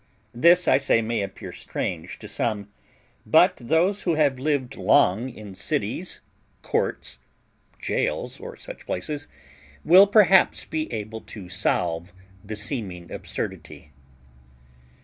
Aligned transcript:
This, 0.33 0.67
I 0.67 0.79
say, 0.79 1.03
may 1.03 1.21
appear 1.21 1.51
strange 1.51 2.17
to 2.17 2.27
some; 2.27 2.69
but 3.23 3.55
those 3.57 4.01
who 4.01 4.15
have 4.15 4.39
lived 4.39 4.75
long 4.75 5.29
in 5.29 5.53
cities, 5.53 6.21
courts, 6.63 7.19
gaols, 7.87 8.39
or 8.39 8.55
such 8.55 8.87
places, 8.87 9.27
will 9.85 10.07
perhaps 10.07 10.65
be 10.65 10.91
able 10.91 11.21
to 11.21 11.49
solve 11.49 12.13
the 12.43 12.55
seeming 12.55 13.11
absurdity. 13.11 13.91